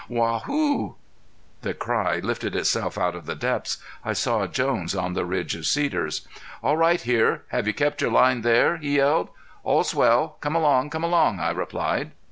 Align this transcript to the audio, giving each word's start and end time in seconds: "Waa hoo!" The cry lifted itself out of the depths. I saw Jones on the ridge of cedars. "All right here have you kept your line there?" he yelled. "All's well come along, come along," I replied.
"Waa 0.09 0.39
hoo!" 0.39 0.95
The 1.61 1.75
cry 1.75 2.15
lifted 2.17 2.55
itself 2.55 2.97
out 2.97 3.13
of 3.15 3.27
the 3.27 3.35
depths. 3.35 3.77
I 4.03 4.13
saw 4.13 4.47
Jones 4.47 4.95
on 4.95 5.13
the 5.13 5.25
ridge 5.25 5.53
of 5.53 5.67
cedars. 5.67 6.27
"All 6.63 6.75
right 6.75 6.99
here 6.99 7.43
have 7.49 7.67
you 7.67 7.73
kept 7.75 8.01
your 8.01 8.09
line 8.09 8.41
there?" 8.41 8.77
he 8.77 8.95
yelled. 8.95 9.29
"All's 9.63 9.93
well 9.93 10.37
come 10.41 10.55
along, 10.55 10.89
come 10.89 11.03
along," 11.03 11.39
I 11.39 11.51
replied. 11.51 12.13